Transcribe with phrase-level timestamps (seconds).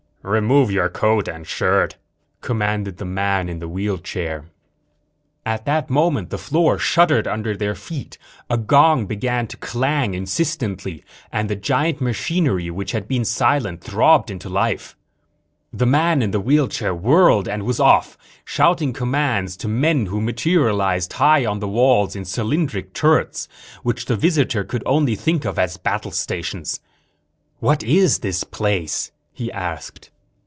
[0.23, 1.95] "Remove your coat and shirt,"
[2.41, 4.45] commanded the man in the wheelchair.
[5.47, 11.03] At that moment the floor shuddered under their feet, a gong began to clang insistently,
[11.31, 14.95] and the giant machinery, which had been silent, throbbed into life.
[15.73, 18.15] The man in the wheelchair whirled and was off,
[18.45, 23.47] shouting commands to men who materialized high on the walls in cylindrical turrets
[23.81, 26.79] which the visitor could only think of as battle stations.
[27.57, 30.09] "What is this place?" he asked.